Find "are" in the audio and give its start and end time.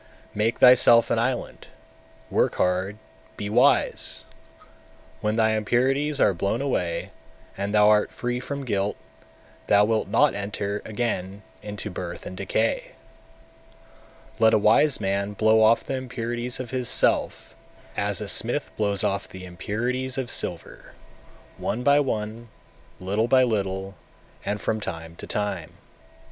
6.19-6.33